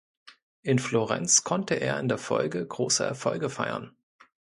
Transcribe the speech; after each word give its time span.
In 0.63 0.79
Florenz 0.79 1.43
konnte 1.43 1.75
er 1.75 1.99
in 1.99 2.07
der 2.07 2.17
Folge 2.17 2.65
große 2.65 3.03
Erfolge 3.05 3.51
feiern. 3.51 3.95